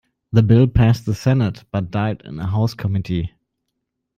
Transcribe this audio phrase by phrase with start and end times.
[0.31, 3.33] The bill passed the Senate, but died in a House committee.